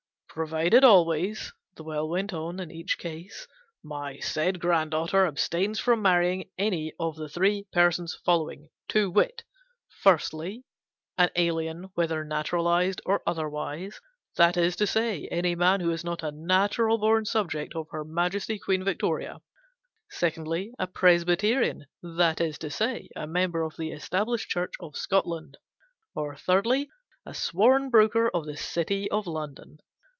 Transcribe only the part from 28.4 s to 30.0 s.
the City of London.